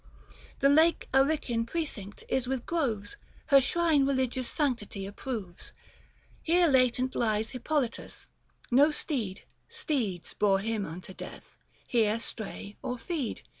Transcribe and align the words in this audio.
The 0.61 0.67
lake 0.69 1.07
Arician 1.13 1.63
precinct 1.67 2.23
is 2.27 2.47
with 2.47 2.65
groves, 2.65 3.17
280 3.51 3.55
Her 3.57 3.61
shrine 3.61 4.05
religious 4.07 4.49
sanctity 4.49 5.05
approves; 5.05 5.73
Here 6.41 6.67
latent 6.67 7.13
lies 7.13 7.51
Hippolytus; 7.51 8.25
no 8.71 8.89
steed— 8.89 9.43
Steeds 9.83 10.33
bore 10.33 10.57
him 10.57 10.87
unto 10.87 11.13
death— 11.13 11.55
here 11.87 12.19
stray 12.19 12.77
or 12.81 12.97
feed. 12.97 13.43